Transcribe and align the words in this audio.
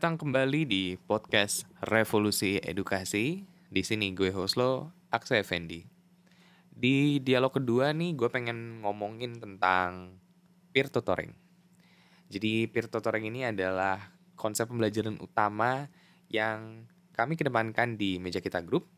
Datang 0.00 0.16
kembali 0.16 0.64
di 0.64 0.96
podcast 0.96 1.68
Revolusi 1.84 2.56
Edukasi. 2.56 3.44
Di 3.68 3.84
sini 3.84 4.16
gue 4.16 4.32
host 4.32 4.56
lo, 4.56 4.88
Aksa 5.12 5.36
Effendi. 5.36 5.84
Di 6.72 7.20
dialog 7.20 7.52
kedua 7.52 7.92
nih 7.92 8.16
gue 8.16 8.32
pengen 8.32 8.80
ngomongin 8.80 9.36
tentang 9.36 10.16
peer 10.72 10.88
tutoring. 10.88 11.36
Jadi 12.32 12.64
peer 12.72 12.88
tutoring 12.88 13.28
ini 13.28 13.44
adalah 13.44 14.16
konsep 14.40 14.72
pembelajaran 14.72 15.20
utama 15.20 15.92
yang 16.32 16.88
kami 17.12 17.36
kedepankan 17.36 18.00
di 18.00 18.16
meja 18.16 18.40
kita 18.40 18.64
grup 18.64 18.88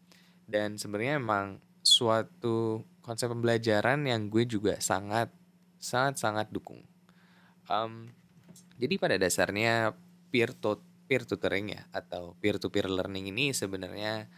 dan 0.46 0.78
sebenarnya 0.78 1.18
memang 1.18 1.58
suatu 1.82 2.86
konsep 3.02 3.26
pembelajaran 3.26 4.06
yang 4.06 4.30
gue 4.30 4.46
juga 4.46 4.78
sangat 4.78 5.34
sangat 5.82 6.22
sangat 6.22 6.46
dukung. 6.54 6.86
Um, 7.66 8.14
jadi 8.78 9.02
pada 9.02 9.18
dasarnya 9.18 9.98
peer 10.30 10.54
to 10.54 10.91
peer 11.12 11.28
tutoring 11.28 11.76
ya 11.76 11.84
atau 11.92 12.32
peer 12.40 12.56
to 12.56 12.72
peer 12.72 12.88
learning 12.88 13.28
ini 13.28 13.52
sebenarnya 13.52 14.32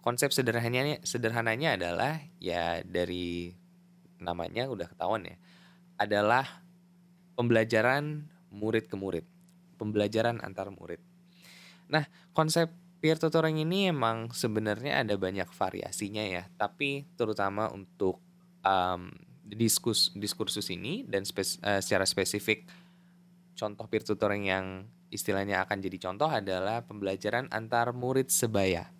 konsep 0.00 0.32
sederhananya 0.32 1.04
sederhananya 1.04 1.76
adalah 1.76 2.16
ya 2.40 2.80
dari 2.80 3.52
namanya 4.24 4.72
udah 4.72 4.88
ketahuan 4.88 5.28
ya 5.28 5.36
adalah 6.00 6.64
pembelajaran 7.36 8.30
murid 8.54 8.86
ke 8.86 8.96
murid, 8.96 9.26
pembelajaran 9.76 10.38
antar 10.42 10.70
murid. 10.70 11.02
Nah, 11.90 12.06
konsep 12.32 12.70
peer 13.02 13.20
tutoring 13.20 13.60
ini 13.60 13.90
emang 13.90 14.32
sebenarnya 14.32 15.04
ada 15.04 15.18
banyak 15.18 15.50
variasinya 15.50 16.24
ya, 16.24 16.48
tapi 16.56 17.04
terutama 17.18 17.68
untuk 17.74 18.22
um, 18.64 19.12
diskus 19.44 20.08
diskursus 20.16 20.72
ini 20.72 21.04
dan 21.04 21.26
spes, 21.28 21.60
uh, 21.60 21.84
secara 21.84 22.08
spesifik 22.08 22.64
contoh 23.54 23.84
peer 23.86 24.02
tutoring 24.02 24.48
yang 24.48 24.88
istilahnya 25.12 25.64
akan 25.64 25.78
jadi 25.80 25.98
contoh 26.00 26.28
adalah 26.28 26.84
pembelajaran 26.84 27.48
antar 27.50 27.92
murid 27.92 28.30
sebaya. 28.30 28.90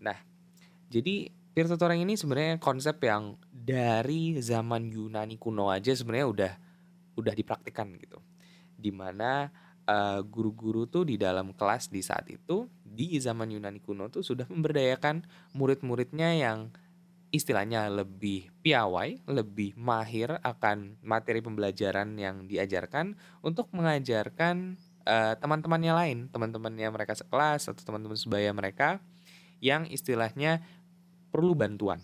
Nah, 0.00 0.18
jadi 0.90 1.30
peer 1.54 1.66
tutoring 1.70 2.02
ini 2.02 2.18
sebenarnya 2.18 2.58
konsep 2.58 2.98
yang 3.02 3.38
dari 3.48 4.36
zaman 4.42 4.90
Yunani 4.90 5.38
kuno 5.38 5.70
aja 5.70 5.94
sebenarnya 5.94 6.26
udah 6.28 6.52
udah 7.14 7.34
dipraktikkan 7.34 7.94
gitu. 7.98 8.18
Di 8.74 8.90
mana 8.90 9.48
uh, 9.86 10.20
guru-guru 10.26 10.90
tuh 10.90 11.06
di 11.06 11.14
dalam 11.14 11.54
kelas 11.54 11.88
di 11.88 12.02
saat 12.02 12.26
itu 12.28 12.66
di 12.82 13.16
zaman 13.22 13.54
Yunani 13.54 13.80
kuno 13.80 14.10
tuh 14.10 14.26
sudah 14.26 14.46
memberdayakan 14.50 15.24
murid-muridnya 15.54 16.34
yang 16.36 16.74
istilahnya 17.34 17.90
lebih 17.90 18.54
piawai, 18.62 19.26
lebih 19.26 19.74
mahir 19.74 20.38
akan 20.46 21.02
materi 21.02 21.42
pembelajaran 21.42 22.14
yang 22.14 22.46
diajarkan 22.46 23.18
untuk 23.42 23.66
mengajarkan 23.74 24.78
uh, 25.06 25.34
teman-temannya 25.38 25.92
lain, 25.92 26.18
teman-temannya 26.32 26.88
mereka 26.90 27.14
sekelas 27.16 27.70
atau 27.70 27.82
teman-teman 27.84 28.18
sebaya 28.18 28.50
mereka 28.52 29.00
yang 29.60 29.88
istilahnya 29.88 30.60
perlu 31.32 31.56
bantuan 31.56 32.02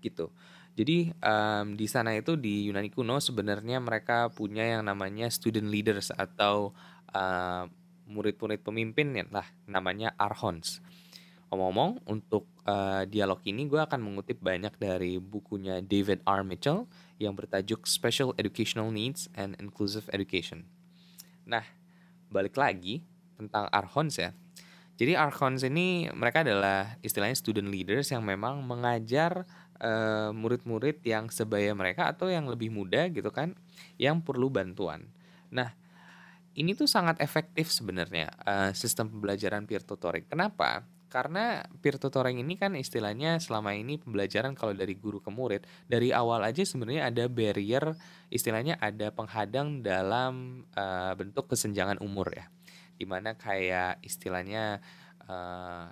gitu. 0.00 0.32
Jadi 0.78 1.12
um, 1.20 1.76
di 1.76 1.84
sana 1.90 2.14
itu 2.16 2.38
di 2.38 2.70
Yunani 2.70 2.88
kuno 2.88 3.20
sebenarnya 3.20 3.82
mereka 3.82 4.30
punya 4.32 4.64
yang 4.64 4.86
namanya 4.86 5.28
student 5.28 5.68
leaders 5.68 6.08
atau 6.14 6.72
uh, 7.12 7.68
murid-murid 8.08 8.64
pemimpin 8.64 9.12
ya 9.12 9.24
lah 9.28 9.46
namanya 9.68 10.14
archons. 10.16 10.80
Omong-omong 11.50 12.06
untuk 12.06 12.46
uh, 12.62 13.02
dialog 13.10 13.42
ini 13.42 13.66
gue 13.66 13.82
akan 13.82 13.98
mengutip 13.98 14.38
banyak 14.38 14.70
dari 14.78 15.18
bukunya 15.18 15.82
David 15.82 16.22
R. 16.22 16.46
Mitchell 16.46 16.86
yang 17.18 17.34
bertajuk 17.34 17.90
Special 17.90 18.30
Educational 18.38 18.94
Needs 18.94 19.26
and 19.34 19.58
Inclusive 19.58 20.06
Education. 20.14 20.62
Nah, 21.42 21.66
balik 22.30 22.56
lagi 22.56 23.02
tentang 23.36 23.68
archons 23.68 24.16
ya. 24.16 24.30
Jadi 25.00 25.16
archons 25.16 25.64
ini 25.64 26.12
mereka 26.12 26.44
adalah 26.44 27.00
istilahnya 27.00 27.32
student 27.32 27.72
leaders 27.72 28.12
yang 28.12 28.20
memang 28.20 28.60
mengajar 28.60 29.48
uh, 29.80 30.28
murid-murid 30.30 31.00
yang 31.08 31.32
sebaya 31.32 31.72
mereka 31.72 32.12
atau 32.12 32.28
yang 32.28 32.44
lebih 32.44 32.68
muda 32.68 33.08
gitu 33.08 33.32
kan 33.32 33.56
yang 33.96 34.20
perlu 34.20 34.52
bantuan. 34.52 35.08
Nah, 35.48 35.72
ini 36.52 36.76
tuh 36.76 36.84
sangat 36.84 37.16
efektif 37.24 37.72
sebenarnya 37.72 38.28
uh, 38.44 38.70
sistem 38.76 39.08
pembelajaran 39.08 39.64
peer 39.64 39.80
tutoring. 39.80 40.28
Kenapa? 40.28 40.84
Karena 41.10 41.66
peer 41.82 41.98
tutoring 41.98 42.38
ini 42.38 42.54
kan 42.54 42.78
istilahnya 42.78 43.42
selama 43.42 43.74
ini 43.74 43.98
pembelajaran 43.98 44.54
kalau 44.54 44.70
dari 44.72 44.94
guru 44.94 45.18
ke 45.18 45.28
murid 45.28 45.66
dari 45.90 46.14
awal 46.14 46.46
aja 46.46 46.62
sebenarnya 46.62 47.10
ada 47.10 47.26
barrier 47.26 47.98
istilahnya 48.30 48.78
ada 48.78 49.10
penghadang 49.10 49.82
dalam 49.82 50.64
uh, 50.78 51.12
bentuk 51.18 51.50
kesenjangan 51.50 51.98
umur 51.98 52.30
ya. 52.30 52.46
Di 52.94 53.10
mana 53.10 53.34
kayak 53.34 53.98
istilahnya 54.06 54.78
uh, 55.26 55.90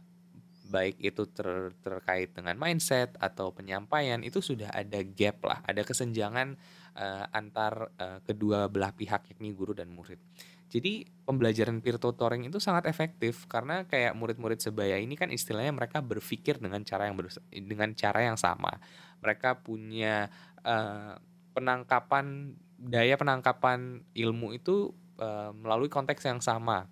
baik 0.69 1.01
itu 1.01 1.25
ter, 1.33 1.73
terkait 1.81 2.37
dengan 2.37 2.55
mindset 2.61 3.17
atau 3.17 3.51
penyampaian 3.51 4.21
itu 4.21 4.45
sudah 4.45 4.69
ada 4.71 5.01
gap 5.01 5.41
lah 5.41 5.65
ada 5.65 5.81
kesenjangan 5.81 6.61
uh, 6.95 7.25
antar 7.33 7.89
uh, 7.97 8.21
kedua 8.23 8.69
belah 8.69 8.93
pihak 8.93 9.33
yakni 9.33 9.57
guru 9.57 9.73
dan 9.73 9.89
murid 9.89 10.21
jadi 10.69 11.09
pembelajaran 11.25 11.81
peer 11.81 11.97
tutoring 11.97 12.45
itu 12.45 12.61
sangat 12.61 12.85
efektif 12.93 13.49
karena 13.49 13.89
kayak 13.89 14.13
murid-murid 14.13 14.61
sebaya 14.61 15.01
ini 15.01 15.17
kan 15.17 15.33
istilahnya 15.33 15.73
mereka 15.73 16.05
berpikir 16.05 16.61
dengan 16.61 16.85
cara 16.85 17.09
yang 17.09 17.17
dengan 17.65 17.91
cara 17.97 18.21
yang 18.29 18.37
sama. 18.37 18.77
Mereka 19.25 19.65
punya 19.65 20.29
uh, 20.61 21.17
penangkapan 21.57 22.53
daya 22.77 23.17
penangkapan 23.17 24.05
ilmu 24.13 24.53
itu 24.61 24.93
uh, 25.17 25.57
melalui 25.57 25.89
konteks 25.89 26.29
yang 26.29 26.45
sama 26.45 26.85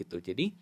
gitu. 0.00 0.16
Jadi 0.16 0.56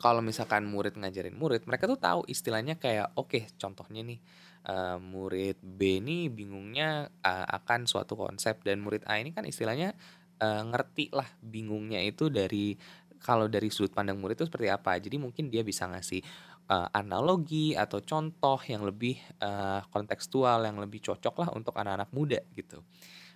kalau 0.00 0.24
misalkan 0.24 0.64
murid 0.64 0.96
ngajarin 0.96 1.36
murid, 1.36 1.68
mereka 1.68 1.84
tuh 1.84 2.00
tahu 2.00 2.20
istilahnya 2.26 2.80
kayak 2.80 3.12
oke, 3.14 3.28
okay, 3.30 3.42
contohnya 3.60 4.00
nih 4.02 4.20
uh, 4.68 4.96
murid 4.98 5.60
B 5.60 6.00
ini 6.00 6.32
bingungnya 6.32 7.12
uh, 7.20 7.46
akan 7.60 7.84
suatu 7.84 8.16
konsep 8.16 8.64
dan 8.64 8.80
murid 8.80 9.04
A 9.04 9.20
ini 9.20 9.30
kan 9.36 9.44
istilahnya 9.44 9.94
uh, 10.40 10.62
ngerti 10.66 11.12
lah 11.14 11.28
bingungnya 11.42 12.00
itu 12.02 12.30
dari 12.30 12.74
kalau 13.24 13.48
dari 13.48 13.72
sudut 13.72 13.96
pandang 13.96 14.20
murid 14.20 14.36
itu 14.36 14.44
seperti 14.44 14.68
apa. 14.68 15.00
Jadi 15.00 15.16
mungkin 15.16 15.48
dia 15.48 15.64
bisa 15.64 15.88
ngasih 15.88 16.20
uh, 16.68 16.88
analogi 16.92 17.72
atau 17.72 18.04
contoh 18.04 18.60
yang 18.68 18.84
lebih 18.84 19.16
uh, 19.40 19.80
kontekstual, 19.88 20.68
yang 20.68 20.76
lebih 20.76 21.00
cocok 21.00 21.34
lah 21.40 21.48
untuk 21.56 21.72
anak-anak 21.72 22.12
muda 22.12 22.40
gitu. 22.52 22.84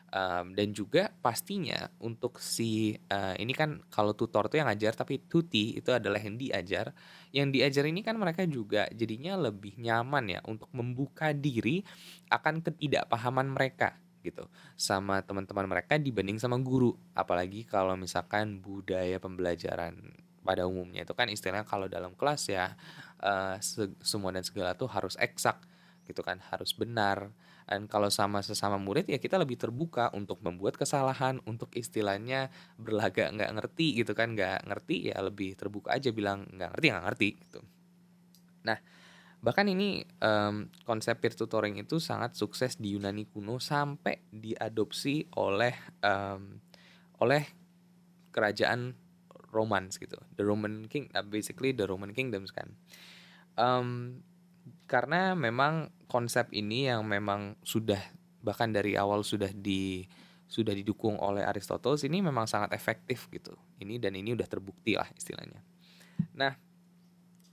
Um, 0.09 0.57
dan 0.57 0.73
juga 0.73 1.13
pastinya 1.21 1.93
untuk 2.01 2.41
si 2.41 2.97
uh, 3.13 3.37
ini 3.37 3.53
kan 3.53 3.85
kalau 3.93 4.17
tutor 4.17 4.49
tuh 4.49 4.57
yang 4.57 4.65
ngajar 4.73 4.97
tapi 4.97 5.21
tuti 5.21 5.77
itu 5.77 5.93
adalah 5.93 6.17
yang 6.17 6.41
diajar 6.41 6.97
yang 7.29 7.53
diajar 7.53 7.85
ini 7.85 8.01
kan 8.01 8.17
mereka 8.17 8.49
juga 8.49 8.89
jadinya 8.89 9.37
lebih 9.37 9.77
nyaman 9.77 10.33
ya 10.33 10.41
untuk 10.49 10.73
membuka 10.73 11.37
diri 11.37 11.85
akan 12.33 12.65
ketidakpahaman 12.65 13.53
mereka 13.53 14.01
gitu 14.23 14.47
sama 14.75 15.23
teman-teman 15.23 15.67
mereka 15.67 15.97
dibanding 15.97 16.39
sama 16.41 16.59
guru. 16.59 16.95
Apalagi 17.15 17.65
kalau 17.67 17.95
misalkan 17.95 18.59
budaya 18.63 19.17
pembelajaran 19.23 19.95
pada 20.43 20.65
umumnya 20.65 21.05
itu 21.05 21.13
kan 21.13 21.29
istilahnya 21.29 21.69
kalau 21.69 21.93
dalam 21.93 22.17
kelas 22.17 22.49
ya 22.49 22.73
uh, 23.21 23.61
semua 24.01 24.33
dan 24.33 24.41
segala 24.41 24.73
tuh 24.73 24.89
harus 24.89 25.13
eksak 25.21 25.61
gitu 26.09 26.25
kan 26.25 26.41
harus 26.49 26.73
benar. 26.73 27.31
Dan 27.69 27.85
kalau 27.85 28.09
sama 28.09 28.41
sesama 28.41 28.81
murid 28.81 29.05
ya 29.13 29.21
kita 29.21 29.37
lebih 29.37 29.61
terbuka 29.61 30.09
untuk 30.17 30.41
membuat 30.41 30.81
kesalahan 30.81 31.37
untuk 31.45 31.69
istilahnya 31.77 32.49
berlagak 32.81 33.29
nggak 33.29 33.53
ngerti 33.61 34.01
gitu 34.01 34.17
kan 34.17 34.33
nggak 34.33 34.65
ngerti 34.65 35.13
ya 35.13 35.21
lebih 35.21 35.53
terbuka 35.53 35.93
aja 35.93 36.09
bilang 36.09 36.49
nggak 36.49 36.73
ngerti 36.73 36.87
nggak 36.89 37.05
ngerti 37.13 37.29
gitu. 37.45 37.61
Nah 38.65 38.81
Bahkan 39.39 39.67
ini 39.71 40.03
um, 40.19 40.67
konsep 40.83 41.23
peer 41.23 41.31
tutoring 41.31 41.79
itu 41.79 42.03
sangat 42.03 42.35
sukses 42.35 42.75
di 42.75 42.99
Yunani 42.99 43.23
kuno 43.31 43.63
sampai 43.63 44.19
diadopsi 44.35 45.31
oleh 45.39 45.75
um, 46.03 46.59
oleh 47.23 47.47
kerajaan 48.35 48.99
Romans 49.49 49.97
gitu, 49.97 50.19
the 50.37 50.45
Roman 50.45 50.91
King, 50.91 51.09
uh, 51.15 51.25
basically 51.25 51.71
the 51.73 51.87
Roman 51.87 52.13
Kingdoms 52.13 52.51
kan. 52.51 52.75
Um, 53.55 54.21
karena 54.91 55.33
memang 55.39 55.95
konsep 56.11 56.53
ini 56.53 56.91
yang 56.91 57.07
memang 57.07 57.57
sudah 57.65 58.01
bahkan 58.43 58.71
dari 58.71 58.95
awal 58.95 59.25
sudah 59.25 59.51
di 59.55 60.07
sudah 60.49 60.73
didukung 60.73 61.21
oleh 61.21 61.45
Aristoteles 61.45 62.09
ini 62.09 62.25
memang 62.25 62.49
sangat 62.49 62.73
efektif 62.73 63.29
gitu. 63.29 63.53
Ini 63.79 64.01
dan 64.01 64.17
ini 64.17 64.33
udah 64.33 64.49
terbukti 64.49 64.97
lah 64.97 65.09
istilahnya. 65.13 65.61
Nah, 66.35 66.57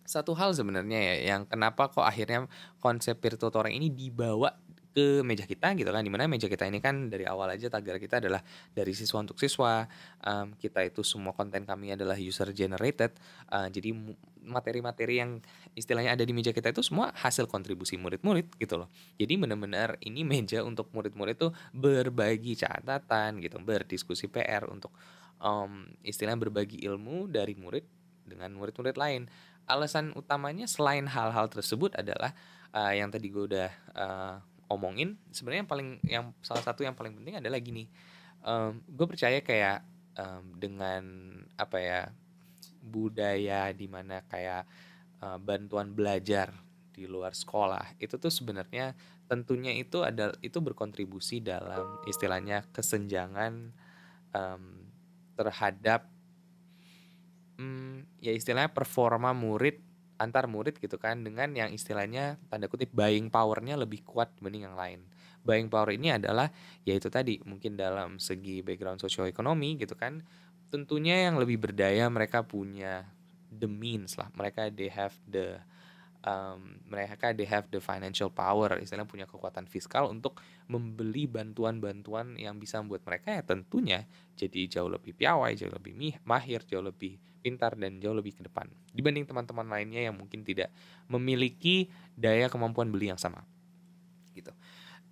satu 0.05 0.37
hal 0.37 0.53
sebenarnya 0.53 0.99
ya 1.01 1.15
yang 1.35 1.41
kenapa 1.49 1.89
kok 1.89 2.05
akhirnya 2.05 2.45
konsep 2.79 3.17
peer 3.17 3.35
tutoring 3.35 3.75
ini 3.81 3.89
dibawa 3.89 4.53
ke 4.95 5.19
meja 5.27 5.43
kita 5.43 5.75
gitu 5.75 5.91
kan. 5.91 5.99
Di 5.99 6.07
mana 6.07 6.23
meja 6.31 6.47
kita 6.47 6.63
ini 6.63 6.79
kan 6.79 7.11
dari 7.11 7.27
awal 7.27 7.51
aja 7.51 7.67
tagar 7.67 7.99
kita 7.99 8.23
adalah 8.23 8.39
dari 8.71 8.95
siswa 8.95 9.19
untuk 9.19 9.35
siswa. 9.35 9.83
Um, 10.23 10.55
kita 10.55 10.87
itu 10.87 11.03
semua 11.03 11.35
konten 11.35 11.67
kami 11.67 11.91
adalah 11.91 12.15
user 12.15 12.55
generated. 12.55 13.11
Uh, 13.51 13.67
jadi 13.67 13.91
materi-materi 14.39 15.19
yang 15.19 15.43
istilahnya 15.75 16.15
ada 16.15 16.23
di 16.23 16.31
meja 16.31 16.55
kita 16.55 16.71
itu 16.71 16.79
semua 16.79 17.11
hasil 17.11 17.51
kontribusi 17.51 17.99
murid-murid 17.99 18.55
gitu 18.55 18.79
loh. 18.79 18.87
Jadi 19.19 19.35
benar-benar 19.35 19.99
ini 19.99 20.23
meja 20.23 20.63
untuk 20.63 20.87
murid-murid 20.95 21.35
tuh 21.35 21.51
berbagi 21.75 22.55
catatan 22.55 23.43
gitu 23.43 23.59
berdiskusi 23.59 24.31
PR 24.31 24.63
untuk 24.71 24.95
um, 25.43 25.91
istilahnya 26.07 26.39
berbagi 26.39 26.79
ilmu 26.87 27.27
dari 27.27 27.51
murid 27.59 27.83
dengan 28.23 28.55
murid-murid 28.55 28.95
lain. 28.95 29.27
Alasan 29.65 30.13
utamanya 30.13 30.69
selain 30.69 31.09
hal-hal 31.09 31.49
tersebut 31.49 31.97
adalah 31.97 32.33
uh, 32.73 32.93
yang 32.93 33.09
tadi 33.09 33.29
gue 33.33 33.43
udah 33.49 33.69
uh, 33.97 34.35
omongin. 34.69 35.17
Sebenarnya 35.33 35.65
yang 35.65 35.71
paling 35.71 35.89
yang 36.05 36.23
salah 36.45 36.61
satu 36.61 36.85
yang 36.85 36.93
paling 36.93 37.17
penting 37.17 37.41
adalah 37.41 37.57
gini. 37.57 37.89
Um, 38.45 38.81
gue 38.85 39.05
percaya 39.09 39.41
kayak 39.41 39.81
um, 40.17 40.53
dengan 40.57 41.03
apa 41.57 41.77
ya 41.81 42.01
budaya 42.85 43.73
di 43.73 43.89
mana 43.89 44.21
kayak 44.29 44.69
uh, 45.25 45.41
bantuan 45.41 45.91
belajar 45.97 46.53
di 46.95 47.09
luar 47.09 47.35
sekolah 47.35 47.99
itu 47.99 48.15
tuh 48.15 48.31
sebenarnya 48.31 48.95
tentunya 49.27 49.75
itu 49.75 49.99
ada 50.05 50.31
itu 50.39 50.63
berkontribusi 50.63 51.43
dalam 51.43 51.99
istilahnya 52.07 52.63
kesenjangan 52.71 53.75
um, 54.31 54.63
terhadap 55.35 56.07
um, 57.59 58.03
ya 58.19 58.31
istilahnya 58.31 58.71
performa 58.71 59.31
murid 59.31 59.81
antar 60.15 60.47
murid 60.47 60.79
gitu 60.79 60.95
kan 60.95 61.27
dengan 61.27 61.51
yang 61.51 61.75
istilahnya 61.75 62.39
tanda 62.47 62.71
kutip 62.71 62.87
buying 62.95 63.27
powernya 63.27 63.75
lebih 63.75 64.03
kuat 64.07 64.31
dibanding 64.39 64.63
yang 64.71 64.77
lain. 64.79 65.03
Buying 65.45 65.67
power 65.69 65.91
ini 65.93 66.15
adalah 66.15 66.49
yaitu 66.87 67.11
tadi 67.11 67.37
mungkin 67.43 67.75
dalam 67.75 68.17
segi 68.17 68.63
background 68.65 69.03
sosioekonomi 69.03 69.77
gitu 69.77 69.93
kan 69.93 70.25
tentunya 70.73 71.29
yang 71.29 71.37
lebih 71.37 71.61
berdaya 71.61 72.09
mereka 72.09 72.41
punya 72.41 73.05
the 73.53 73.69
means 73.69 74.17
lah 74.17 74.27
mereka 74.33 74.73
they 74.73 74.89
have 74.89 75.13
the 75.29 75.61
um, 76.25 76.81
mereka 76.89 77.31
they 77.31 77.45
have 77.45 77.69
the 77.69 77.79
financial 77.79 78.33
power 78.33 78.75
istilahnya 78.81 79.07
punya 79.07 79.29
kekuatan 79.29 79.69
fiskal 79.69 80.09
untuk 80.09 80.41
membeli 80.65 81.29
bantuan-bantuan 81.29 82.35
yang 82.35 82.57
bisa 82.57 82.81
membuat 82.81 83.05
mereka 83.05 83.37
ya 83.37 83.41
tentunya 83.45 84.09
jadi 84.35 84.81
jauh 84.81 84.89
lebih 84.89 85.13
piawai 85.13 85.53
jauh 85.53 85.71
lebih 85.71 86.17
mahir 86.25 86.65
jauh 86.65 86.83
lebih 86.83 87.21
pintar 87.45 87.77
dan 87.77 88.01
jauh 88.01 88.17
lebih 88.17 88.33
ke 88.33 88.41
depan. 88.41 88.65
Dibanding 88.89 89.29
teman-teman 89.29 89.69
lainnya 89.69 90.09
yang 90.09 90.17
mungkin 90.17 90.41
tidak 90.41 90.73
memiliki 91.05 91.93
daya 92.17 92.49
kemampuan 92.49 92.89
beli 92.89 93.13
yang 93.13 93.21
sama. 93.21 93.45
Gitu 94.33 94.49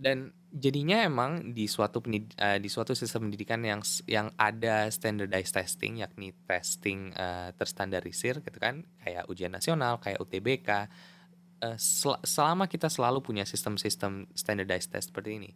dan 0.03 0.35
jadinya 0.51 1.07
emang 1.07 1.55
di 1.55 1.65
suatu 1.65 2.03
penid 2.03 2.35
uh, 2.35 2.59
di 2.59 2.67
suatu 2.67 2.91
sistem 2.91 3.31
pendidikan 3.31 3.63
yang 3.63 3.79
yang 4.03 4.27
ada 4.35 4.91
standardized 4.91 5.55
testing 5.55 6.03
yakni 6.03 6.35
testing 6.43 7.15
uh, 7.15 7.55
terstandarisir 7.55 8.43
gitu 8.43 8.59
kan 8.59 8.83
kayak 8.99 9.23
ujian 9.31 9.55
nasional 9.55 10.03
kayak 10.03 10.19
UTBK 10.19 10.69
uh, 10.69 10.85
eh, 11.71 11.77
sel 11.79 12.19
selama 12.21 12.67
kita 12.67 12.91
selalu 12.91 13.23
punya 13.23 13.47
sistem-sistem 13.47 14.27
standardized 14.35 14.91
test 14.91 15.09
seperti 15.09 15.39
ini 15.39 15.51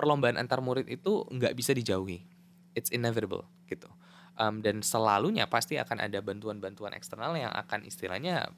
perlombaan 0.00 0.40
antar 0.40 0.64
murid 0.64 0.88
itu 0.88 1.28
nggak 1.28 1.52
bisa 1.52 1.76
dijauhi. 1.76 2.24
It's 2.72 2.88
inevitable 2.88 3.44
gitu. 3.68 3.92
Um, 4.40 4.64
dan 4.64 4.80
selalunya 4.80 5.44
pasti 5.44 5.76
akan 5.76 6.00
ada 6.00 6.24
bantuan-bantuan 6.24 6.96
eksternal 6.96 7.36
yang 7.36 7.52
akan 7.52 7.84
istilahnya 7.84 8.48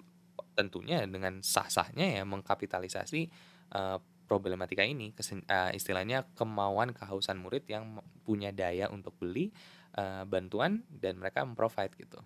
tentunya 0.55 1.03
dengan 1.11 1.43
sah-sahnya 1.43 2.23
ya 2.23 2.23
mengkapitalisasi 2.23 3.27
uh, 3.75 3.99
problematika 4.27 4.83
ini 4.87 5.13
kesen, 5.13 5.45
uh, 5.47 5.71
istilahnya 5.75 6.25
kemauan 6.39 6.95
kehausan 6.97 7.39
murid 7.41 7.67
yang 7.69 8.01
punya 8.25 8.55
daya 8.55 8.89
untuk 8.89 9.13
beli 9.19 9.53
uh, 9.99 10.25
bantuan 10.25 10.87
dan 10.89 11.21
mereka 11.21 11.45
memprovide 11.45 11.93
gitu. 11.99 12.19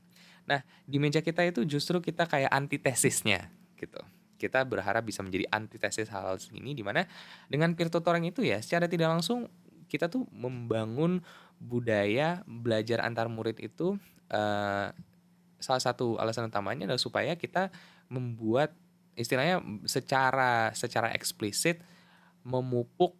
Nah 0.46 0.62
di 0.86 0.96
meja 1.02 1.20
kita 1.24 1.42
itu 1.42 1.66
justru 1.66 1.98
kita 1.98 2.28
kayak 2.28 2.52
antitesisnya 2.52 3.50
gitu. 3.76 3.98
Kita 4.36 4.62
berharap 4.68 5.00
bisa 5.02 5.24
menjadi 5.24 5.48
antitesis 5.48 6.12
hal-hal 6.12 6.36
ini 6.52 6.76
di 6.76 6.84
mana 6.84 7.08
dengan 7.48 7.72
peer 7.72 7.88
tutoring 7.88 8.28
itu 8.28 8.44
ya 8.44 8.60
secara 8.60 8.84
tidak 8.86 9.08
langsung 9.08 9.48
kita 9.86 10.10
tuh 10.10 10.26
membangun 10.34 11.22
budaya 11.56 12.44
belajar 12.44 13.00
antar 13.00 13.32
murid 13.32 13.56
itu 13.62 13.96
uh, 14.28 14.92
salah 15.56 15.82
satu 15.82 16.20
alasan 16.20 16.52
utamanya 16.52 16.84
adalah 16.84 17.00
supaya 17.00 17.32
kita 17.34 17.72
membuat 18.12 18.76
istilahnya 19.16 19.64
secara 19.88 20.70
secara 20.76 21.10
eksplisit 21.16 21.80
memupuk 22.46 23.16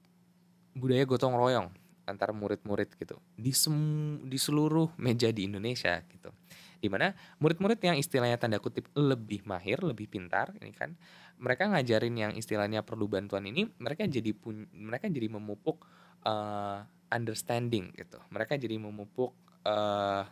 budaya 0.76 1.02
gotong 1.08 1.34
royong 1.34 1.69
antara 2.06 2.31
murid-murid 2.31 2.94
gitu. 3.00 3.19
Di 3.34 3.50
sem 3.50 3.75
di 4.22 4.38
seluruh 4.38 4.94
meja 5.00 5.32
di 5.34 5.50
Indonesia 5.50 5.98
gitu. 6.06 6.31
Di 6.78 6.87
mana 6.87 7.10
murid-murid 7.43 7.82
yang 7.82 7.96
istilahnya 7.98 8.38
tanda 8.38 8.62
kutip 8.62 8.87
lebih 8.94 9.43
mahir 9.48 9.82
lebih 9.82 10.06
pintar 10.06 10.54
ini 10.60 10.70
kan 10.70 10.94
mereka 11.40 11.66
ngajarin 11.69 12.14
yang 12.14 12.32
istilahnya 12.37 12.84
perlu 12.87 13.10
bantuan 13.10 13.44
ini 13.49 13.66
mereka 13.81 14.06
jadi 14.06 14.31
pun 14.37 14.69
mereka 14.70 15.10
jadi 15.10 15.26
memupuk 15.26 15.82
uh, 16.22 16.84
understanding 17.10 17.90
gitu. 17.96 18.22
Mereka 18.31 18.60
jadi 18.60 18.76
memupuk 18.78 19.34
uh, 19.66 20.25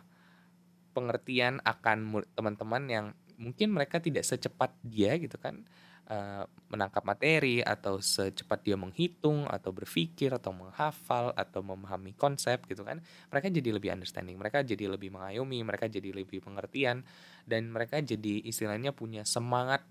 pengertian 0.95 1.59
akan 1.67 2.23
teman-teman 2.31 2.83
yang 2.87 3.05
mungkin 3.37 3.75
mereka 3.75 3.99
tidak 3.99 4.23
secepat 4.23 4.71
dia 4.83 5.15
gitu 5.19 5.35
kan 5.35 5.63
uh, 6.07 6.47
menangkap 6.71 7.03
materi 7.03 7.59
atau 7.59 7.99
secepat 7.99 8.63
dia 8.63 8.79
menghitung 8.79 9.47
atau 9.47 9.75
berpikir 9.75 10.31
atau 10.31 10.55
menghafal 10.55 11.35
atau 11.35 11.59
memahami 11.63 12.15
konsep 12.15 12.63
gitu 12.67 12.83
kan 12.87 13.03
mereka 13.29 13.47
jadi 13.51 13.69
lebih 13.75 13.91
understanding 13.91 14.39
mereka 14.39 14.63
jadi 14.63 14.87
lebih 14.87 15.11
mengayomi 15.11 15.61
mereka 15.63 15.91
jadi 15.91 16.15
lebih 16.15 16.43
pengertian 16.43 17.03
dan 17.43 17.67
mereka 17.69 17.99
jadi 17.99 18.43
istilahnya 18.47 18.95
punya 18.95 19.27
semangat 19.27 19.83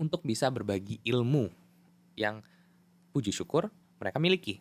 untuk 0.00 0.24
bisa 0.24 0.48
berbagi 0.48 0.98
ilmu 1.04 1.52
yang 2.16 2.40
puji 3.12 3.30
syukur 3.30 3.68
mereka 4.02 4.18
miliki. 4.18 4.58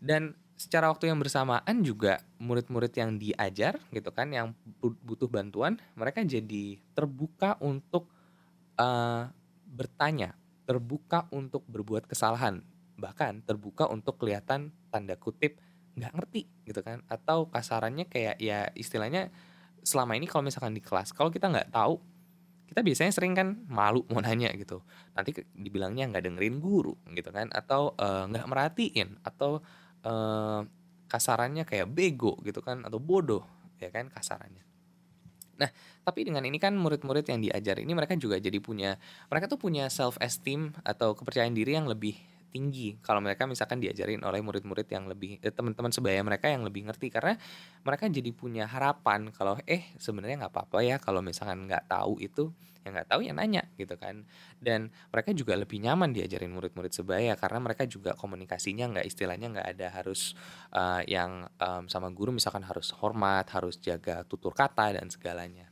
Dan 0.00 0.36
secara 0.60 0.92
waktu 0.92 1.08
yang 1.08 1.16
bersamaan 1.16 1.80
juga 1.80 2.20
murid-murid 2.36 2.92
yang 2.92 3.16
diajar 3.16 3.80
gitu 3.96 4.12
kan 4.12 4.28
yang 4.28 4.52
butuh 5.00 5.24
bantuan 5.24 5.80
mereka 5.96 6.20
jadi 6.20 6.76
terbuka 6.92 7.56
untuk 7.64 8.12
uh, 8.76 9.32
bertanya, 9.64 10.36
terbuka 10.68 11.24
untuk 11.32 11.64
berbuat 11.64 12.04
kesalahan, 12.04 12.60
bahkan 13.00 13.40
terbuka 13.40 13.88
untuk 13.88 14.20
kelihatan 14.20 14.68
tanda 14.92 15.16
kutip 15.16 15.56
nggak 15.96 16.12
ngerti 16.12 16.42
gitu 16.68 16.84
kan 16.84 17.00
atau 17.08 17.48
kasarannya 17.48 18.04
kayak 18.12 18.36
ya 18.36 18.68
istilahnya 18.76 19.32
selama 19.80 20.12
ini 20.12 20.28
kalau 20.28 20.44
misalkan 20.44 20.76
di 20.76 20.84
kelas 20.84 21.16
kalau 21.16 21.32
kita 21.32 21.48
nggak 21.48 21.72
tahu 21.72 21.98
kita 22.70 22.86
biasanya 22.86 23.10
sering 23.10 23.34
kan 23.34 23.66
malu 23.66 24.06
mau 24.06 24.22
nanya 24.22 24.54
gitu. 24.54 24.78
Nanti 25.18 25.34
dibilangnya 25.58 26.06
nggak 26.06 26.22
dengerin 26.22 26.62
guru 26.62 26.94
gitu 27.18 27.34
kan 27.34 27.50
atau 27.50 27.98
eh, 27.98 28.24
nggak 28.30 28.46
uh, 28.46 28.50
merhatiin 28.50 29.18
atau 29.26 29.58
uh, 30.04 30.62
kasarannya 31.10 31.66
kayak 31.66 31.90
bego 31.90 32.38
gitu 32.46 32.62
kan 32.62 32.86
atau 32.86 33.02
bodoh 33.02 33.42
ya 33.82 33.90
kan 33.90 34.12
kasarannya. 34.12 34.62
Nah, 35.60 35.68
tapi 36.00 36.24
dengan 36.24 36.40
ini 36.48 36.56
kan 36.56 36.72
murid-murid 36.72 37.28
yang 37.28 37.44
diajar 37.44 37.76
ini 37.84 37.92
mereka 37.92 38.16
juga 38.16 38.40
jadi 38.40 38.56
punya 38.64 38.96
mereka 39.28 39.44
tuh 39.44 39.60
punya 39.60 39.92
self 39.92 40.16
esteem 40.16 40.72
atau 40.86 41.12
kepercayaan 41.12 41.52
diri 41.52 41.76
yang 41.76 41.84
lebih 41.84 42.16
tinggi. 42.50 42.98
Kalau 43.00 43.22
mereka 43.22 43.46
misalkan 43.46 43.78
diajarin 43.78 44.20
oleh 44.26 44.42
murid-murid 44.44 44.90
yang 44.90 45.06
lebih 45.06 45.38
eh, 45.40 45.54
teman-teman 45.54 45.94
sebaya 45.94 46.20
mereka 46.20 46.50
yang 46.50 46.66
lebih 46.66 46.90
ngerti. 46.90 47.08
Karena 47.08 47.38
mereka 47.86 48.10
jadi 48.10 48.30
punya 48.34 48.66
harapan 48.66 49.30
kalau 49.30 49.56
eh 49.64 49.94
sebenarnya 49.96 50.44
nggak 50.46 50.52
apa-apa 50.52 50.78
ya 50.82 50.96
kalau 50.98 51.22
misalkan 51.24 51.70
nggak 51.70 51.86
tahu 51.86 52.18
itu. 52.18 52.50
Yang 52.80 52.92
nggak 52.96 53.08
tahu 53.12 53.20
ya 53.22 53.32
nanya 53.36 53.62
gitu 53.78 53.94
kan. 53.94 54.26
Dan 54.58 54.90
mereka 55.14 55.30
juga 55.32 55.54
lebih 55.54 55.78
nyaman 55.78 56.10
diajarin 56.10 56.50
murid-murid 56.50 56.90
sebaya 56.90 57.38
karena 57.38 57.62
mereka 57.62 57.86
juga 57.86 58.18
komunikasinya 58.18 58.98
nggak 58.98 59.06
istilahnya 59.06 59.46
nggak 59.54 59.68
ada 59.78 59.88
harus 59.94 60.34
uh, 60.74 61.00
yang 61.06 61.46
um, 61.62 61.86
sama 61.86 62.10
guru 62.10 62.34
misalkan 62.34 62.66
harus 62.66 62.90
hormat 62.98 63.46
harus 63.54 63.78
jaga 63.78 64.26
tutur 64.26 64.50
kata 64.50 64.98
dan 64.98 65.06
segalanya 65.06 65.69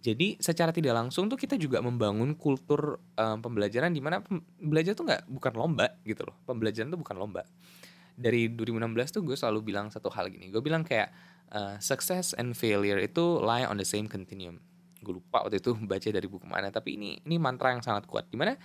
jadi 0.00 0.40
secara 0.40 0.72
tidak 0.72 0.96
langsung 0.96 1.28
tuh 1.28 1.36
kita 1.36 1.60
juga 1.60 1.84
membangun 1.84 2.32
kultur 2.32 2.96
um, 3.20 3.36
pembelajaran 3.44 3.92
di 3.92 4.00
mana 4.00 4.24
belajar 4.56 4.96
tuh 4.96 5.04
nggak 5.04 5.28
bukan 5.28 5.52
lomba 5.52 5.92
gitu 6.08 6.24
loh. 6.24 6.40
Pembelajaran 6.48 6.88
tuh 6.88 6.96
bukan 6.96 7.20
lomba. 7.20 7.44
Dari 8.16 8.48
2016 8.48 9.20
tuh 9.20 9.22
gue 9.28 9.36
selalu 9.36 9.60
bilang 9.60 9.92
satu 9.92 10.08
hal 10.08 10.32
gini. 10.32 10.48
Gue 10.48 10.64
bilang 10.64 10.88
kayak 10.88 11.12
uh, 11.52 11.76
success 11.84 12.32
and 12.40 12.56
failure 12.56 12.96
itu 12.96 13.44
lie 13.44 13.68
on 13.68 13.76
the 13.76 13.84
same 13.84 14.08
continuum. 14.08 14.56
Gue 15.04 15.20
lupa 15.20 15.44
waktu 15.44 15.60
itu 15.60 15.76
baca 15.76 16.08
dari 16.08 16.28
buku 16.32 16.48
mana. 16.48 16.72
Tapi 16.72 16.96
ini 16.96 17.20
ini 17.28 17.36
mantra 17.36 17.76
yang 17.76 17.84
sangat 17.84 18.08
kuat. 18.08 18.24
Di 18.32 18.40
mana 18.40 18.56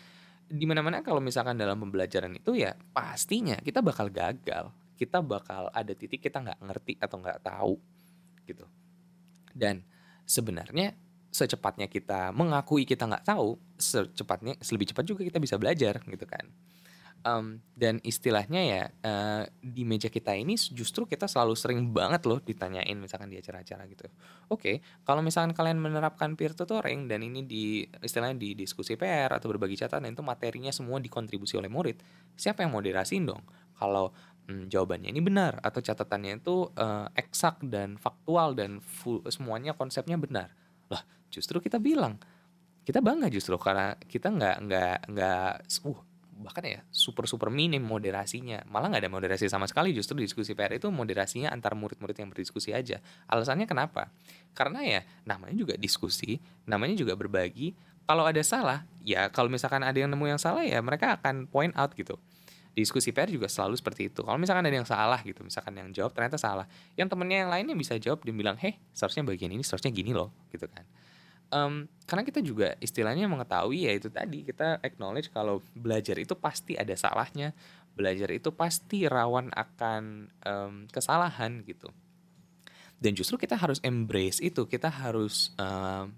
di 0.48 0.64
mana-mana 0.64 1.04
kalau 1.04 1.20
misalkan 1.20 1.60
dalam 1.60 1.76
pembelajaran 1.84 2.32
itu 2.32 2.56
ya 2.56 2.80
pastinya 2.96 3.60
kita 3.60 3.84
bakal 3.84 4.08
gagal. 4.08 4.72
Kita 4.96 5.20
bakal 5.20 5.68
ada 5.76 5.92
titik 5.92 6.24
kita 6.24 6.40
nggak 6.40 6.64
ngerti 6.64 6.96
atau 6.96 7.20
nggak 7.20 7.44
tahu 7.44 7.76
gitu. 8.48 8.64
Dan 9.52 9.84
sebenarnya 10.24 10.96
secepatnya 11.36 11.92
kita 11.92 12.32
mengakui 12.32 12.88
kita 12.88 13.04
nggak 13.04 13.28
tahu, 13.28 13.60
secepatnya 13.76 14.56
lebih 14.72 14.88
cepat 14.96 15.04
juga 15.04 15.22
kita 15.28 15.44
bisa 15.44 15.60
belajar 15.60 16.00
gitu 16.08 16.24
kan. 16.24 16.48
Um, 17.26 17.58
dan 17.74 17.98
istilahnya 18.06 18.62
ya 18.62 18.82
uh, 19.02 19.44
di 19.58 19.82
meja 19.82 20.14
kita 20.14 20.38
ini 20.38 20.54
justru 20.54 21.10
kita 21.10 21.26
selalu 21.26 21.58
sering 21.58 21.82
banget 21.90 22.22
loh 22.30 22.38
ditanyain 22.38 22.94
misalkan 22.94 23.34
di 23.34 23.42
acara-acara 23.42 23.90
gitu. 23.90 24.06
Oke, 24.06 24.14
okay, 24.48 24.76
kalau 25.02 25.26
misalkan 25.26 25.58
kalian 25.58 25.82
menerapkan 25.82 26.38
peer 26.38 26.54
tutoring 26.54 27.10
dan 27.10 27.26
ini 27.26 27.42
di 27.42 27.82
istilahnya 28.06 28.38
di 28.38 28.54
diskusi 28.54 28.94
PR 28.94 29.34
atau 29.34 29.50
berbagi 29.50 29.74
catatan 29.74 30.14
itu 30.14 30.22
materinya 30.22 30.70
semua 30.70 31.02
dikontribusi 31.02 31.58
oleh 31.58 31.66
murid, 31.66 31.98
siapa 32.38 32.62
yang 32.62 32.78
moderasiin 32.78 33.26
dong? 33.26 33.42
Kalau 33.74 34.14
hmm, 34.46 34.70
jawabannya 34.70 35.10
ini 35.10 35.22
benar 35.26 35.58
atau 35.66 35.82
catatannya 35.82 36.46
itu 36.46 36.70
uh, 36.78 37.10
eksak 37.18 37.66
dan 37.66 37.98
faktual 37.98 38.54
dan 38.54 38.86
full 38.86 39.26
semuanya 39.34 39.74
konsepnya 39.74 40.16
benar 40.22 40.54
lah 40.94 41.02
justru 41.30 41.60
kita 41.60 41.82
bilang 41.82 42.18
kita 42.86 43.02
bangga 43.02 43.28
justru 43.34 43.58
karena 43.58 43.98
kita 44.06 44.30
nggak 44.30 44.56
nggak 44.70 44.98
nggak 45.10 45.50
uh 45.90 46.00
bahkan 46.36 46.64
ya 46.68 46.80
super 46.92 47.26
super 47.26 47.48
minim 47.48 47.80
moderasinya. 47.80 48.62
Malah 48.68 48.92
nggak 48.92 49.08
ada 49.08 49.12
moderasi 49.12 49.48
sama 49.48 49.66
sekali 49.72 49.96
justru 49.96 50.20
diskusi 50.20 50.52
PR 50.52 50.76
itu 50.76 50.92
moderasinya 50.92 51.50
antar 51.50 51.74
murid-murid 51.80 52.16
yang 52.20 52.30
berdiskusi 52.30 52.76
aja. 52.76 53.00
Alasannya 53.32 53.64
kenapa? 53.66 54.12
Karena 54.52 54.84
ya 54.84 55.02
namanya 55.24 55.56
juga 55.56 55.74
diskusi 55.80 56.38
namanya 56.68 57.00
juga 57.00 57.16
berbagi. 57.16 57.72
Kalau 58.06 58.28
ada 58.28 58.44
salah 58.44 58.84
ya 59.02 59.32
kalau 59.32 59.50
misalkan 59.50 59.82
ada 59.82 59.96
yang 59.96 60.12
nemu 60.12 60.38
yang 60.38 60.42
salah 60.42 60.62
ya 60.62 60.78
mereka 60.84 61.16
akan 61.18 61.48
point 61.48 61.72
out 61.74 61.96
gitu. 61.96 62.20
Diskusi 62.76 63.16
PR 63.16 63.32
juga 63.32 63.48
selalu 63.48 63.80
seperti 63.80 64.12
itu. 64.12 64.20
Kalau 64.20 64.36
misalkan 64.36 64.68
ada 64.68 64.76
yang 64.76 64.86
salah 64.86 65.24
gitu 65.24 65.40
misalkan 65.42 65.72
yang 65.80 65.90
jawab 65.96 66.12
ternyata 66.12 66.36
salah. 66.36 66.68
Yang 67.00 67.16
temennya 67.16 67.48
yang 67.48 67.50
lainnya 67.50 67.76
bisa 67.80 67.96
jawab 67.96 68.22
dan 68.28 68.36
bilang 68.36 68.60
heh 68.60 68.76
seharusnya 68.92 69.24
bagian 69.24 69.56
ini 69.56 69.64
seharusnya 69.64 69.96
gini 69.96 70.12
loh 70.12 70.36
gitu 70.52 70.68
kan 70.68 70.84
um, 71.56 71.88
karena 72.06 72.24
kita 72.28 72.44
juga 72.44 72.76
istilahnya 72.84 73.26
mengetahui 73.32 73.88
ya 73.88 73.96
itu 73.96 74.12
tadi 74.12 74.44
kita 74.44 74.84
acknowledge 74.84 75.32
kalau 75.32 75.64
belajar 75.74 76.20
itu 76.20 76.36
pasti 76.36 76.76
ada 76.76 76.94
salahnya 76.94 77.56
belajar 77.96 78.28
itu 78.36 78.52
pasti 78.52 79.08
rawan 79.08 79.56
akan 79.56 80.04
um, 80.44 80.74
kesalahan 80.92 81.64
gitu. 81.64 81.88
Dan 83.00 83.16
justru 83.16 83.40
kita 83.40 83.56
harus 83.56 83.80
embrace 83.84 84.44
itu 84.44 84.68
kita 84.68 84.92
harus 84.92 85.56
um, 85.56 86.12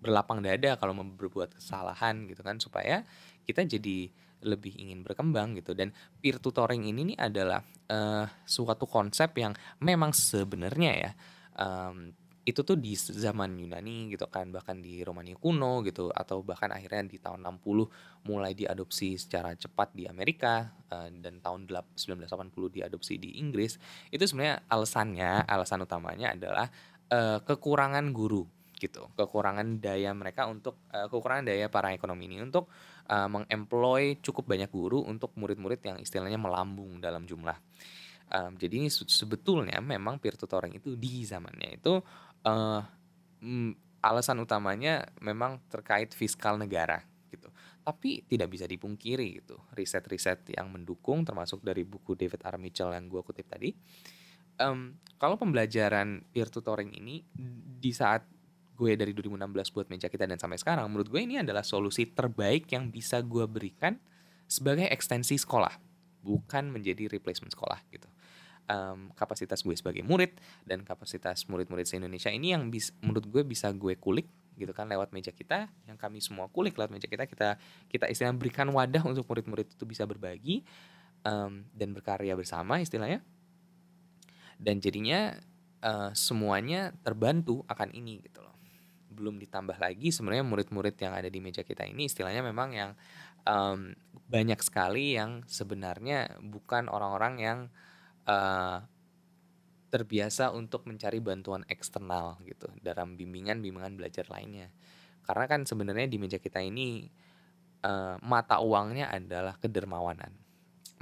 berlapang 0.00 0.40
dada 0.40 0.80
kalau 0.80 0.96
berbuat 0.96 1.60
kesalahan 1.60 2.24
gitu 2.24 2.40
kan 2.40 2.56
supaya 2.56 3.04
kita 3.44 3.68
jadi 3.68 4.08
lebih 4.40 4.72
ingin 4.80 5.04
berkembang 5.04 5.60
gitu. 5.60 5.76
Dan 5.76 5.92
peer 6.24 6.40
tutoring 6.40 6.88
ini 6.88 7.12
nih 7.12 7.18
adalah 7.20 7.60
uh, 7.92 8.24
suatu 8.48 8.88
konsep 8.88 9.36
yang 9.36 9.52
memang 9.84 10.16
sebenarnya 10.16 10.92
ya 10.96 11.12
um, 11.60 12.16
itu 12.40 12.64
tuh 12.64 12.80
di 12.80 12.96
zaman 12.96 13.52
Yunani 13.60 14.08
gitu 14.16 14.24
kan 14.32 14.48
bahkan 14.48 14.80
di 14.80 15.04
Romania 15.04 15.36
kuno 15.36 15.84
gitu 15.84 16.08
atau 16.08 16.40
bahkan 16.40 16.72
akhirnya 16.72 17.04
di 17.04 17.20
tahun 17.20 17.44
60 17.44 18.26
mulai 18.26 18.56
diadopsi 18.56 19.20
secara 19.20 19.52
cepat 19.52 19.92
di 19.92 20.08
Amerika 20.08 20.72
uh, 20.88 21.12
dan 21.20 21.44
tahun 21.44 21.68
1980 21.94 22.76
diadopsi 22.80 23.20
di 23.20 23.36
Inggris. 23.36 23.76
Itu 24.08 24.24
sebenarnya 24.24 24.64
alasannya 24.72 25.44
alasan 25.44 25.84
utamanya 25.84 26.32
adalah 26.32 26.66
uh, 27.12 27.44
kekurangan 27.44 28.08
guru 28.16 28.48
gitu 28.80 29.12
kekurangan 29.12 29.76
daya 29.76 30.16
mereka 30.16 30.48
untuk 30.48 30.80
uh, 30.96 31.04
kekurangan 31.12 31.44
daya 31.44 31.68
para 31.68 31.92
ekonomi 31.92 32.32
ini 32.32 32.40
untuk 32.40 32.72
uh, 33.12 33.28
mengemploy 33.28 34.16
cukup 34.24 34.48
banyak 34.48 34.72
guru 34.72 35.04
untuk 35.04 35.36
murid-murid 35.36 35.84
yang 35.84 36.00
istilahnya 36.00 36.40
melambung 36.40 36.96
dalam 36.96 37.28
jumlah. 37.28 37.60
Um, 38.30 38.54
jadi 38.54 38.86
ini 38.86 38.88
sebetulnya 38.94 39.82
memang 39.82 40.22
peer 40.22 40.38
tutoring 40.38 40.78
itu 40.78 40.94
di 40.94 41.26
zamannya 41.26 41.82
itu 41.82 41.98
uh, 42.44 42.82
alasan 44.00 44.40
utamanya 44.40 45.04
memang 45.20 45.60
terkait 45.68 46.12
fiskal 46.16 46.56
negara 46.56 47.04
gitu. 47.28 47.48
Tapi 47.80 48.24
tidak 48.28 48.48
bisa 48.52 48.64
dipungkiri 48.68 49.40
gitu. 49.44 49.56
Riset-riset 49.76 50.56
yang 50.56 50.68
mendukung 50.72 51.24
termasuk 51.24 51.60
dari 51.64 51.84
buku 51.84 52.16
David 52.16 52.40
R. 52.44 52.56
Mitchell 52.60 52.92
yang 52.92 53.08
gue 53.08 53.20
kutip 53.24 53.48
tadi. 53.48 53.72
Um, 54.60 55.00
kalau 55.16 55.40
pembelajaran 55.40 56.20
peer 56.32 56.52
tutoring 56.52 56.92
ini 56.92 57.24
di 57.80 57.92
saat 57.96 58.28
gue 58.76 58.92
dari 58.96 59.12
2016 59.12 59.76
buat 59.76 59.86
meja 59.88 60.08
kita 60.08 60.28
dan 60.28 60.36
sampai 60.36 60.60
sekarang, 60.60 60.88
menurut 60.88 61.08
gue 61.08 61.20
ini 61.20 61.40
adalah 61.40 61.64
solusi 61.64 62.08
terbaik 62.08 62.68
yang 62.72 62.92
bisa 62.92 63.24
gue 63.24 63.44
berikan 63.48 63.96
sebagai 64.44 64.88
ekstensi 64.88 65.36
sekolah, 65.36 65.72
bukan 66.24 66.72
menjadi 66.72 67.08
replacement 67.08 67.52
sekolah 67.52 67.80
gitu 67.88 68.08
um, 68.70 69.10
kapasitas 69.18 69.66
gue 69.66 69.74
sebagai 69.74 70.06
murid 70.06 70.30
dan 70.62 70.86
kapasitas 70.86 71.42
murid-murid 71.50 71.84
se 71.84 71.98
Indonesia 71.98 72.30
ini 72.30 72.54
yang 72.54 72.70
bis, 72.70 72.94
menurut 73.02 73.26
gue 73.26 73.42
bisa 73.42 73.74
gue 73.74 73.98
kulik 73.98 74.30
gitu 74.54 74.70
kan 74.76 74.86
lewat 74.86 75.10
meja 75.16 75.32
kita 75.32 75.72
yang 75.88 75.96
kami 75.96 76.20
semua 76.20 76.44
kulik 76.52 76.76
lewat 76.76 76.92
meja 76.92 77.08
kita 77.08 77.24
kita 77.24 77.56
kita 77.88 78.06
istilah 78.12 78.36
berikan 78.36 78.68
wadah 78.70 79.00
untuk 79.08 79.24
murid-murid 79.24 79.72
itu 79.72 79.84
bisa 79.88 80.04
berbagi 80.04 80.62
um, 81.24 81.64
dan 81.74 81.92
berkarya 81.92 82.36
bersama 82.36 82.80
istilahnya. 82.80 83.24
Dan 84.60 84.76
jadinya 84.76 85.32
uh, 85.80 86.12
semuanya 86.12 86.92
terbantu 87.00 87.64
akan 87.64 87.96
ini 87.96 88.20
gitu 88.20 88.44
loh. 88.44 88.52
Belum 89.08 89.40
ditambah 89.40 89.80
lagi 89.80 90.12
sebenarnya 90.12 90.44
murid-murid 90.44 90.96
yang 91.00 91.16
ada 91.16 91.32
di 91.32 91.40
meja 91.40 91.64
kita 91.64 91.88
ini 91.88 92.12
istilahnya 92.12 92.44
memang 92.44 92.68
yang 92.76 92.90
um, 93.48 93.96
banyak 94.28 94.60
sekali 94.60 95.16
yang 95.16 95.40
sebenarnya 95.48 96.36
bukan 96.44 96.92
orang-orang 96.92 97.34
yang 97.40 97.58
uh, 98.28 98.84
terbiasa 99.90 100.54
untuk 100.54 100.86
mencari 100.86 101.18
bantuan 101.18 101.66
eksternal 101.66 102.38
gitu 102.46 102.70
dalam 102.78 103.18
bimbingan-bimbingan 103.18 103.98
belajar 103.98 104.24
lainnya. 104.30 104.70
Karena 105.26 105.44
kan 105.50 105.66
sebenarnya 105.66 106.06
di 106.06 106.16
meja 106.16 106.38
kita 106.38 106.62
ini 106.62 107.10
uh, 107.82 108.16
mata 108.22 108.62
uangnya 108.62 109.10
adalah 109.10 109.58
kedermawanan. 109.58 110.32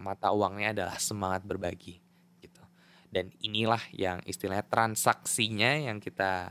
Mata 0.01 0.33
uangnya 0.33 0.73
adalah 0.73 0.97
semangat 0.97 1.45
berbagi 1.45 2.01
gitu. 2.41 2.63
Dan 3.13 3.29
inilah 3.45 3.81
yang 3.93 4.25
istilahnya 4.25 4.65
transaksinya 4.65 5.85
yang 5.85 6.01
kita 6.01 6.49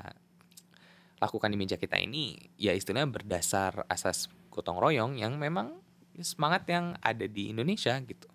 lakukan 1.17 1.49
di 1.49 1.57
meja 1.57 1.81
kita 1.81 1.97
ini 1.97 2.37
ya 2.61 2.77
istilahnya 2.77 3.09
berdasar 3.09 3.89
asas 3.89 4.29
gotong 4.53 4.77
royong 4.77 5.17
yang 5.17 5.33
memang 5.41 5.81
semangat 6.21 6.69
yang 6.69 6.93
ada 7.01 7.25
di 7.25 7.49
Indonesia 7.49 7.97
gitu. 8.05 8.29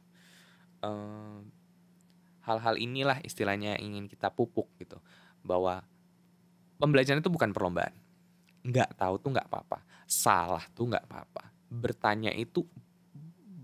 Uh, 0.82 1.46
hal-hal 2.42 2.75
inilah 2.78 3.18
istilahnya 3.22 3.78
ingin 3.78 4.06
kita 4.11 4.30
pupuk 4.30 4.70
gitu. 4.78 4.99
Bahwa 5.42 5.82
pembelajaran 6.82 7.22
itu 7.22 7.30
bukan 7.30 7.54
perlombaan. 7.54 7.94
Nggak 8.62 8.99
tahu 8.99 9.14
tuh 9.22 9.30
nggak 9.34 9.49
apa-apa. 9.50 9.78
Salah 10.06 10.62
tuh 10.75 10.90
nggak 10.90 11.06
apa-apa. 11.06 11.50
Bertanya 11.70 12.34
itu 12.34 12.66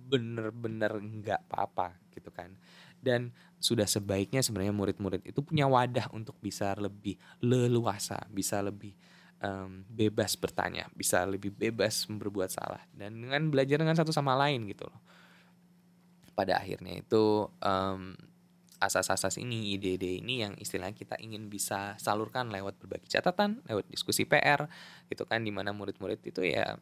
bener-bener 0.09 0.97
nggak 0.99 1.51
apa-apa 1.51 1.99
gitu 2.15 2.31
kan. 2.33 2.55
Dan 2.99 3.31
sudah 3.63 3.87
sebaiknya 3.87 4.43
sebenarnya 4.43 4.75
murid-murid 4.75 5.23
itu 5.27 5.39
punya 5.43 5.67
wadah 5.71 6.11
untuk 6.15 6.35
bisa 6.39 6.75
lebih 6.79 7.15
leluasa 7.43 8.19
bisa 8.31 8.59
lebih 8.59 8.95
um, 9.39 9.87
bebas 9.87 10.35
bertanya 10.35 10.91
bisa 10.95 11.23
lebih 11.27 11.55
bebas 11.55 12.09
berbuat 12.09 12.51
salah. 12.51 12.83
Dan 12.91 13.23
dengan 13.23 13.51
belajar 13.53 13.79
dengan 13.79 13.95
satu 13.95 14.11
sama 14.11 14.35
lain 14.35 14.67
gitu 14.67 14.89
loh. 14.89 14.99
Pada 16.35 16.59
akhirnya 16.63 16.95
itu 17.03 17.51
um, 17.63 18.15
asas-asas 18.79 19.39
ini, 19.43 19.75
ide-ide 19.75 20.23
ini 20.23 20.47
yang 20.47 20.55
istilahnya 20.55 20.95
kita 20.95 21.19
ingin 21.19 21.51
bisa 21.51 21.99
salurkan 21.99 22.51
lewat 22.51 22.79
berbagi 22.79 23.11
catatan, 23.11 23.63
lewat 23.67 23.91
diskusi 23.91 24.23
PR, 24.25 24.71
gitu 25.11 25.27
kan, 25.27 25.43
di 25.43 25.51
mana 25.51 25.75
murid-murid 25.75 26.23
itu 26.23 26.47
ya 26.47 26.79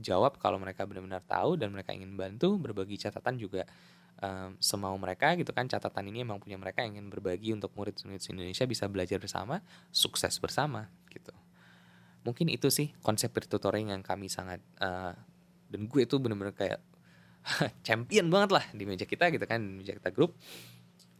jawab 0.00 0.40
kalau 0.40 0.56
mereka 0.56 0.88
benar-benar 0.88 1.20
tahu 1.26 1.60
dan 1.60 1.74
mereka 1.74 1.90
ingin 1.92 2.14
bantu, 2.14 2.56
berbagi 2.56 2.96
catatan 2.96 3.36
juga 3.36 3.66
um, 4.22 4.56
semau 4.62 4.94
mereka 4.96 5.34
gitu 5.34 5.50
kan, 5.50 5.66
catatan 5.66 6.08
ini 6.08 6.22
emang 6.22 6.38
punya 6.38 6.56
mereka 6.56 6.86
yang 6.86 6.96
ingin 6.96 7.08
berbagi 7.10 7.52
untuk 7.52 7.74
murid-murid 7.74 8.22
Indonesia 8.30 8.64
bisa 8.64 8.86
belajar 8.86 9.18
bersama, 9.18 9.60
sukses 9.90 10.38
bersama 10.38 10.88
gitu. 11.10 11.34
Mungkin 12.24 12.52
itu 12.52 12.68
sih 12.68 12.92
konsep 13.00 13.32
tutoring 13.32 13.90
yang 13.90 14.04
kami 14.04 14.28
sangat 14.28 14.60
uh, 14.78 15.16
dan 15.70 15.80
gue 15.86 16.02
itu 16.04 16.16
benar-benar 16.20 16.52
kayak 16.52 16.80
champion 17.86 18.28
banget 18.28 18.50
lah 18.52 18.64
di 18.76 18.84
meja 18.84 19.08
kita 19.08 19.32
gitu 19.32 19.44
kan, 19.48 19.60
meja 19.60 19.96
kita 19.96 20.12
grup 20.12 20.36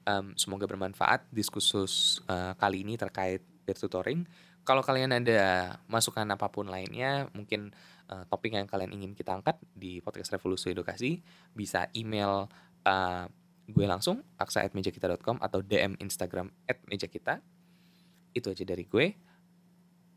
um, 0.06 0.32
semoga 0.36 0.64
bermanfaat 0.68 1.28
diskursus 1.32 2.24
uh, 2.30 2.56
kali 2.56 2.84
ini 2.86 2.96
terkait 2.96 3.42
peer 3.64 3.76
tutoring. 3.76 4.24
Kalau 4.64 4.84
kalian 4.84 5.16
ada 5.16 5.76
masukan 5.88 6.28
apa 6.28 6.52
pun 6.52 6.68
lainnya, 6.68 7.26
mungkin 7.32 7.72
uh, 8.12 8.24
topik 8.28 8.52
yang 8.52 8.68
kalian 8.68 8.92
ingin 8.92 9.12
kita 9.16 9.34
angkat 9.34 9.56
di 9.72 10.04
podcast 10.04 10.30
Revolusi 10.36 10.70
Edukasi, 10.70 11.20
bisa 11.56 11.88
email 11.96 12.46
uh, 12.84 13.24
gue 13.70 13.86
langsung 13.86 14.20
aksa@mejakita.com 14.36 15.40
atau 15.40 15.64
DM 15.64 15.96
Instagram 16.02 16.52
@mejakita. 16.90 17.40
Itu 18.36 18.52
aja 18.52 18.64
dari 18.66 18.84
gue. 18.86 19.06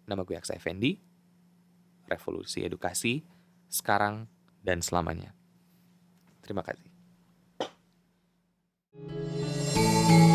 Nama 0.06 0.22
gue 0.22 0.36
Aksa 0.36 0.54
Effendi. 0.54 1.00
Revolusi 2.04 2.62
Edukasi 2.62 3.24
sekarang 3.72 4.28
dan 4.62 4.84
selamanya. 4.84 5.32
Terima 6.44 6.62
kasih. 6.62 6.92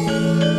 Thank 0.09 0.43
you. 0.45 0.58